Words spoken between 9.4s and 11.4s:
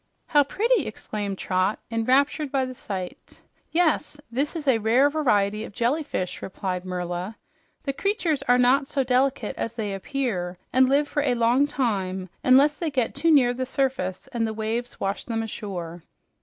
as they appear, and live for a